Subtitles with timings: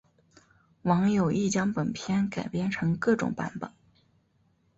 [0.81, 3.71] 网友亦将本片改编成各种版本。